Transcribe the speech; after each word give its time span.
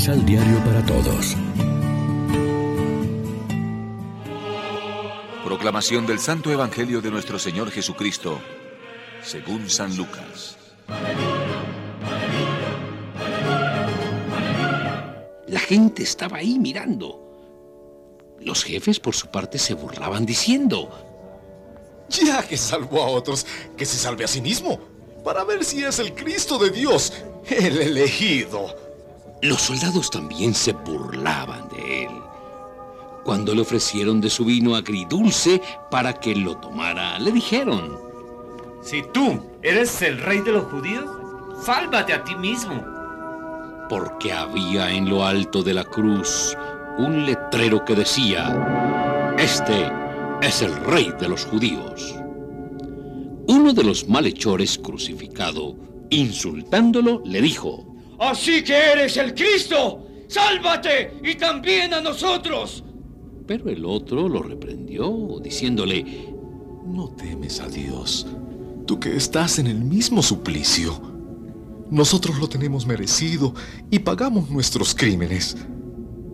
Misal 0.00 0.24
Diario 0.24 0.64
para 0.64 0.82
Todos. 0.86 1.36
Proclamación 5.44 6.06
del 6.06 6.18
Santo 6.18 6.50
Evangelio 6.50 7.02
de 7.02 7.10
nuestro 7.10 7.38
Señor 7.38 7.70
Jesucristo, 7.70 8.40
según 9.22 9.68
San 9.68 9.94
Lucas. 9.98 10.56
La 15.46 15.60
gente 15.60 16.02
estaba 16.02 16.38
ahí 16.38 16.58
mirando. 16.58 18.38
Los 18.40 18.64
jefes, 18.64 18.98
por 18.98 19.14
su 19.14 19.30
parte, 19.30 19.58
se 19.58 19.74
burlaban 19.74 20.24
diciendo, 20.24 20.88
Ya 22.08 22.42
que 22.42 22.56
salvó 22.56 23.02
a 23.02 23.08
otros, 23.08 23.44
que 23.76 23.84
se 23.84 23.98
salve 23.98 24.24
a 24.24 24.28
sí 24.28 24.40
mismo, 24.40 24.80
para 25.22 25.44
ver 25.44 25.62
si 25.62 25.84
es 25.84 25.98
el 25.98 26.14
Cristo 26.14 26.58
de 26.58 26.70
Dios, 26.70 27.12
el 27.50 27.82
elegido. 27.82 28.89
Los 29.42 29.62
soldados 29.62 30.10
también 30.10 30.52
se 30.52 30.72
burlaban 30.74 31.66
de 31.70 32.04
él. 32.04 32.10
Cuando 33.24 33.54
le 33.54 33.62
ofrecieron 33.62 34.20
de 34.20 34.28
su 34.28 34.44
vino 34.44 34.74
agridulce 34.74 35.62
para 35.90 36.12
que 36.12 36.34
lo 36.34 36.58
tomara, 36.58 37.18
le 37.18 37.32
dijeron, 37.32 37.98
Si 38.82 39.02
tú 39.14 39.40
eres 39.62 40.02
el 40.02 40.18
rey 40.18 40.40
de 40.40 40.52
los 40.52 40.64
judíos, 40.64 41.06
sálvate 41.62 42.12
a 42.12 42.22
ti 42.22 42.34
mismo. 42.34 42.84
Porque 43.88 44.30
había 44.30 44.90
en 44.92 45.08
lo 45.08 45.24
alto 45.24 45.62
de 45.62 45.72
la 45.72 45.84
cruz 45.84 46.54
un 46.98 47.24
letrero 47.24 47.82
que 47.86 47.94
decía, 47.94 49.34
Este 49.38 49.90
es 50.42 50.60
el 50.60 50.76
rey 50.84 51.14
de 51.18 51.28
los 51.30 51.46
judíos. 51.46 52.14
Uno 53.46 53.72
de 53.72 53.84
los 53.84 54.06
malhechores 54.06 54.76
crucificado, 54.78 55.76
insultándolo, 56.10 57.22
le 57.24 57.40
dijo, 57.40 57.89
Así 58.20 58.62
que 58.62 58.74
eres 58.74 59.16
el 59.16 59.34
Cristo. 59.34 60.06
Sálvate 60.28 61.14
y 61.24 61.34
también 61.36 61.94
a 61.94 62.02
nosotros. 62.02 62.84
Pero 63.46 63.68
el 63.70 63.84
otro 63.84 64.28
lo 64.28 64.42
reprendió, 64.42 65.40
diciéndole, 65.42 66.32
No 66.86 67.08
temes 67.08 67.60
a 67.60 67.68
Dios, 67.68 68.26
tú 68.86 69.00
que 69.00 69.16
estás 69.16 69.58
en 69.58 69.66
el 69.66 69.80
mismo 69.80 70.22
suplicio. 70.22 71.00
Nosotros 71.90 72.38
lo 72.38 72.48
tenemos 72.48 72.86
merecido 72.86 73.54
y 73.90 73.98
pagamos 74.00 74.50
nuestros 74.50 74.94
crímenes, 74.94 75.56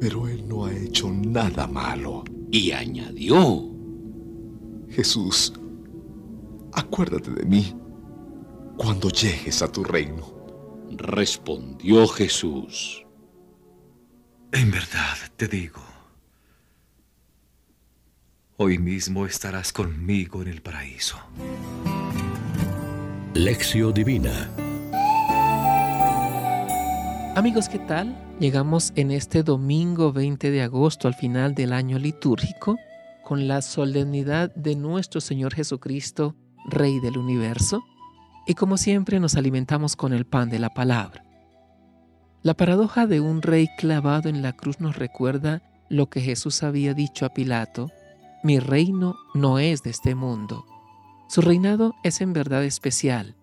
pero 0.00 0.28
Él 0.28 0.46
no 0.46 0.66
ha 0.66 0.74
hecho 0.74 1.10
nada 1.10 1.66
malo. 1.66 2.24
Y 2.50 2.72
añadió, 2.72 3.64
Jesús, 4.90 5.52
acuérdate 6.72 7.30
de 7.30 7.44
mí 7.44 7.74
cuando 8.76 9.08
llegues 9.08 9.62
a 9.62 9.70
tu 9.70 9.84
reino. 9.84 10.35
Respondió 10.90 12.06
Jesús. 12.08 13.04
En 14.52 14.70
verdad 14.70 15.16
te 15.36 15.48
digo, 15.48 15.82
hoy 18.56 18.78
mismo 18.78 19.26
estarás 19.26 19.72
conmigo 19.72 20.42
en 20.42 20.48
el 20.48 20.62
paraíso. 20.62 21.18
Lección 23.34 23.92
Divina 23.92 24.50
Amigos, 27.36 27.68
¿qué 27.68 27.78
tal? 27.78 28.16
Llegamos 28.40 28.94
en 28.96 29.10
este 29.10 29.42
domingo 29.42 30.10
20 30.10 30.50
de 30.50 30.62
agosto 30.62 31.06
al 31.06 31.12
final 31.12 31.54
del 31.54 31.74
año 31.74 31.98
litúrgico 31.98 32.78
con 33.22 33.46
la 33.46 33.60
solemnidad 33.60 34.54
de 34.54 34.74
nuestro 34.74 35.20
Señor 35.20 35.52
Jesucristo, 35.52 36.34
Rey 36.70 36.98
del 37.00 37.18
universo, 37.18 37.84
y 38.46 38.54
como 38.54 38.76
siempre 38.76 39.20
nos 39.20 39.34
alimentamos 39.34 39.96
con 39.96 40.12
el 40.12 40.24
pan 40.24 40.48
de 40.50 40.58
la 40.58 40.70
palabra. 40.70 41.24
La 42.42 42.54
paradoja 42.54 43.06
de 43.06 43.20
un 43.20 43.42
rey 43.42 43.68
clavado 43.76 44.28
en 44.28 44.40
la 44.42 44.52
cruz 44.52 44.80
nos 44.80 44.96
recuerda 44.96 45.62
lo 45.88 46.08
que 46.08 46.20
Jesús 46.20 46.62
había 46.62 46.94
dicho 46.94 47.26
a 47.26 47.30
Pilato, 47.30 47.90
mi 48.42 48.60
reino 48.60 49.16
no 49.34 49.58
es 49.58 49.82
de 49.82 49.90
este 49.90 50.14
mundo. 50.14 50.64
Su 51.28 51.40
reinado 51.40 51.94
es 52.04 52.20
en 52.20 52.32
verdad 52.32 52.64
especial. 52.64 53.34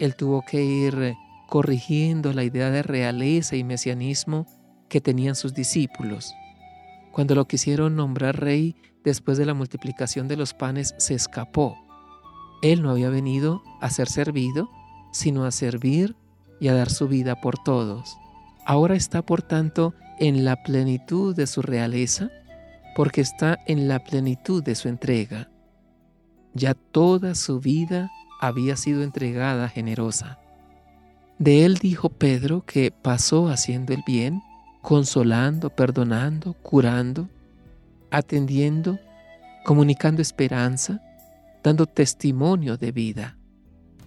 Él 0.00 0.16
tuvo 0.16 0.42
que 0.42 0.64
ir 0.64 1.14
corrigiendo 1.48 2.32
la 2.32 2.44
idea 2.44 2.70
de 2.70 2.82
realeza 2.82 3.56
y 3.56 3.64
mesianismo 3.64 4.46
que 4.88 5.00
tenían 5.00 5.34
sus 5.34 5.52
discípulos. 5.52 6.32
Cuando 7.12 7.34
lo 7.34 7.46
quisieron 7.46 7.96
nombrar 7.96 8.40
rey 8.40 8.76
después 9.04 9.36
de 9.36 9.44
la 9.46 9.54
multiplicación 9.54 10.28
de 10.28 10.36
los 10.36 10.54
panes, 10.54 10.94
se 10.98 11.14
escapó. 11.14 11.76
Él 12.62 12.82
no 12.82 12.90
había 12.90 13.08
venido 13.10 13.62
a 13.80 13.90
ser 13.90 14.08
servido, 14.08 14.68
sino 15.12 15.44
a 15.44 15.50
servir 15.50 16.16
y 16.60 16.68
a 16.68 16.74
dar 16.74 16.90
su 16.90 17.08
vida 17.08 17.40
por 17.40 17.58
todos. 17.58 18.18
Ahora 18.66 18.94
está, 18.94 19.22
por 19.22 19.42
tanto, 19.42 19.94
en 20.18 20.44
la 20.44 20.62
plenitud 20.62 21.34
de 21.34 21.46
su 21.46 21.62
realeza, 21.62 22.30
porque 22.96 23.20
está 23.20 23.58
en 23.66 23.88
la 23.88 24.00
plenitud 24.00 24.62
de 24.62 24.74
su 24.74 24.88
entrega. 24.88 25.48
Ya 26.54 26.74
toda 26.74 27.34
su 27.34 27.60
vida 27.60 28.10
había 28.40 28.76
sido 28.76 29.02
entregada 29.02 29.68
generosa. 29.68 30.38
De 31.38 31.64
él 31.64 31.76
dijo 31.78 32.08
Pedro 32.08 32.64
que 32.66 32.90
pasó 32.90 33.48
haciendo 33.48 33.94
el 33.94 34.02
bien, 34.04 34.42
consolando, 34.82 35.70
perdonando, 35.70 36.54
curando, 36.54 37.28
atendiendo, 38.10 38.98
comunicando 39.64 40.20
esperanza, 40.20 41.00
dando 41.62 41.86
testimonio 41.86 42.76
de 42.76 42.92
vida. 42.92 43.38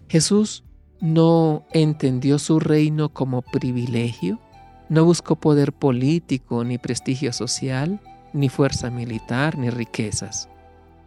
Jesús 0.08 0.64
no 1.00 1.66
entendió 1.72 2.38
su 2.38 2.60
reino 2.60 3.10
como 3.10 3.42
privilegio, 3.42 4.40
no 4.90 5.06
buscó 5.06 5.38
poder 5.38 5.74
político, 5.74 6.64
ni 6.64 6.78
prestigio 6.78 7.34
social, 7.34 8.00
ni 8.34 8.50
fuerza 8.50 8.90
militar, 8.90 9.58
ni 9.58 9.70
riquezas. 9.70 10.50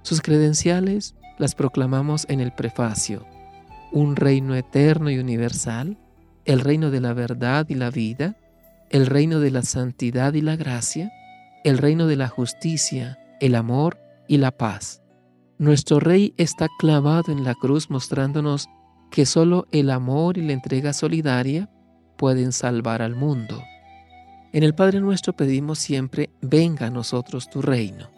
Sus 0.03 0.21
credenciales 0.21 1.15
las 1.39 1.55
proclamamos 1.55 2.27
en 2.29 2.41
el 2.41 2.53
prefacio. 2.53 3.27
Un 3.93 4.17
reino 4.17 4.55
eterno 4.55 5.11
y 5.11 5.19
universal, 5.19 5.99
el 6.45 6.61
reino 6.61 6.91
de 6.91 7.01
la 7.01 7.13
verdad 7.13 7.67
y 7.69 7.75
la 7.75 7.91
vida, 7.91 8.37
el 8.91 9.07
reino 9.07 9.41
de 9.41 9.51
la 9.51 9.63
santidad 9.63 10.35
y 10.35 10.41
la 10.41 10.57
gracia, 10.57 11.13
el 11.63 11.79
reino 11.79 12.07
de 12.07 12.17
la 12.17 12.29
justicia, 12.29 13.19
el 13.41 13.55
amor 13.55 13.99
y 14.29 14.39
la 14.39 14.51
paz. 14.51 15.04
Nuestro 15.59 16.01
Rey 16.01 16.35
está 16.37 16.69
clavado 16.79 17.31
en 17.31 17.45
la 17.45 17.55
cruz 17.55 17.89
mostrándonos 17.89 18.69
que 19.13 19.25
solo 19.25 19.69
el 19.71 19.91
amor 19.91 20.37
y 20.37 20.43
la 20.43 20.53
entrega 20.53 20.93
solidaria 20.93 21.71
pueden 22.17 22.51
salvar 22.51 23.03
al 23.03 23.15
mundo. 23.15 23.63
En 24.53 24.65
el 24.65 24.75
Padre 24.75 25.01
nuestro 25.01 25.33
pedimos 25.33 25.79
siempre, 25.79 26.31
venga 26.43 26.87
a 26.87 26.91
nosotros 26.91 27.49
tu 27.51 27.63
reino. 27.63 28.11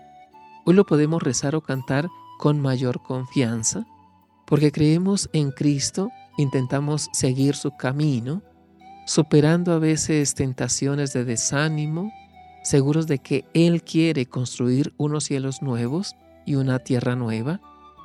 Hoy 0.64 0.72
lo 0.74 0.86
podemos 0.86 1.22
rezar 1.22 1.54
o 1.54 1.60
cantar 1.60 2.08
con 2.38 2.58
mayor 2.58 3.02
confianza, 3.02 3.84
porque 4.46 4.72
creemos 4.72 5.28
en 5.34 5.50
Cristo, 5.50 6.08
intentamos 6.38 7.10
seguir 7.12 7.54
su 7.54 7.76
camino, 7.76 8.42
superando 9.04 9.72
a 9.72 9.78
veces 9.78 10.34
tentaciones 10.34 11.12
de 11.12 11.26
desánimo, 11.26 12.10
seguros 12.62 13.06
de 13.06 13.18
que 13.18 13.44
Él 13.52 13.82
quiere 13.82 14.24
construir 14.24 14.94
unos 14.96 15.24
cielos 15.24 15.60
nuevos 15.60 16.16
y 16.46 16.54
una 16.54 16.78
tierra 16.78 17.16
nueva, 17.16 17.60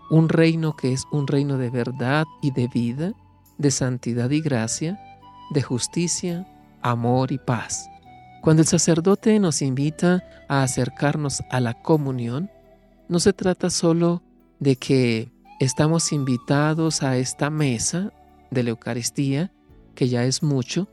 un 0.10 0.28
reino 0.28 0.76
que 0.76 0.92
es 0.92 1.06
un 1.12 1.28
reino 1.28 1.58
de 1.58 1.70
verdad 1.70 2.26
y 2.42 2.52
de 2.52 2.68
vida, 2.68 3.14
de 3.58 3.72
santidad 3.72 4.30
y 4.32 4.42
gracia, 4.42 5.00
de 5.52 5.62
justicia, 5.62 6.48
amor 6.82 7.32
y 7.32 7.38
paz. 7.38 7.88
Cuando 8.42 8.64
el 8.64 8.68
sacerdote 8.68 9.40
nos 9.40 9.62
invita 9.62 10.24
a 10.50 10.64
acercarnos 10.64 11.44
a 11.52 11.60
la 11.60 11.76
comunión, 11.82 12.50
no 13.08 13.20
se 13.20 13.34
trata 13.34 13.70
solo 13.70 14.24
de 14.60 14.76
que 14.76 15.32
estamos 15.60 16.12
invitados 16.12 17.04
a 17.04 17.18
esta 17.18 17.50
mesa 17.50 18.12
de 18.50 18.64
la 18.64 18.72
Eucaristía, 18.72 19.52
que 19.96 20.10
ya 20.10 20.24
es 20.24 20.42
mucho, 20.42 20.88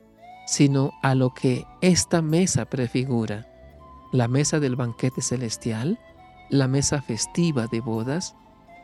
sino 0.47 0.93
a 1.03 1.15
lo 1.15 1.33
que 1.33 1.65
esta 1.81 2.23
mesa 2.23 2.67
prefigura, 2.67 3.47
la 4.13 4.29
mesa 4.29 4.61
del 4.61 4.77
banquete 4.77 5.23
celestial, 5.23 5.99
la 6.51 6.69
mesa 6.69 7.03
festiva 7.03 7.67
de 7.67 7.81
bodas, 7.81 8.35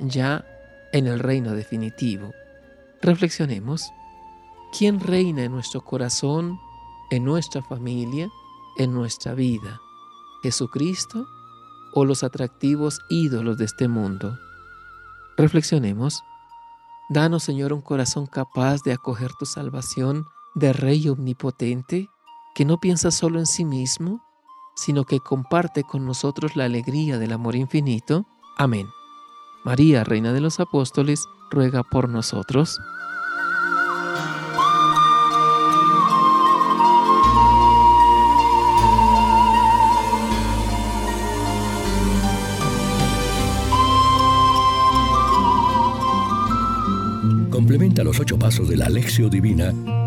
ya 0.00 0.44
en 0.92 1.06
el 1.06 1.18
reino 1.18 1.52
definitivo. 1.52 2.32
Reflexionemos, 3.02 3.92
¿quién 4.76 5.00
reina 5.00 5.44
en 5.44 5.52
nuestro 5.52 5.82
corazón, 5.82 6.58
en 7.10 7.24
nuestra 7.24 7.62
familia, 7.62 8.28
en 8.78 8.92
nuestra 8.92 9.34
vida? 9.34 9.80
¿Jesucristo 10.42 11.26
o 11.94 12.04
los 12.04 12.22
atractivos 12.22 13.00
ídolos 13.08 13.58
de 13.58 13.64
este 13.64 13.88
mundo? 13.88 14.38
Reflexionemos. 15.36 16.22
Danos, 17.08 17.42
Señor, 17.42 17.72
un 17.72 17.82
corazón 17.82 18.26
capaz 18.26 18.82
de 18.82 18.92
acoger 18.92 19.32
tu 19.38 19.46
salvación 19.46 20.26
de 20.54 20.72
Rey 20.72 21.08
omnipotente, 21.08 22.08
que 22.54 22.64
no 22.64 22.78
piensa 22.78 23.10
solo 23.10 23.40
en 23.40 23.46
sí 23.46 23.64
mismo, 23.64 24.22
sino 24.74 25.04
que 25.04 25.20
comparte 25.20 25.84
con 25.84 26.04
nosotros 26.04 26.56
la 26.56 26.64
alegría 26.64 27.18
del 27.18 27.32
amor 27.32 27.56
infinito. 27.56 28.26
Amén. 28.56 28.88
María, 29.64 30.04
Reina 30.04 30.32
de 30.32 30.40
los 30.40 30.60
Apóstoles, 30.60 31.26
ruega 31.50 31.82
por 31.82 32.08
nosotros. 32.08 32.78
Complementa 47.50 48.04
los 48.04 48.20
ocho 48.20 48.38
pasos 48.38 48.68
de 48.68 48.76
la 48.76 48.86
Alexio 48.86 49.30
Divina 49.30 49.72